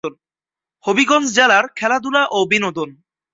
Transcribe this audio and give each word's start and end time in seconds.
হবিগঞ্জ 0.85 1.27
জেলার 1.35 1.65
খেলাধুলা 1.75 2.23
ও 2.31 2.39
বিনোদন 2.45 2.89